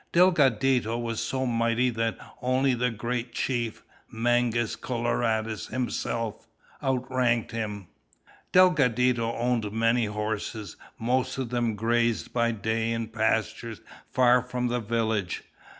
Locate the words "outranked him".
6.81-7.85